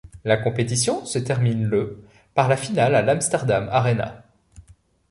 La 0.23 0.35
compétition 0.35 1.05
se 1.05 1.19
termine 1.19 1.63
le 1.65 2.01
par 2.33 2.47
la 2.47 2.57
finale 2.57 2.95
à 2.95 3.03
l'Amsterdam 3.03 3.69
ArenA. 3.71 4.23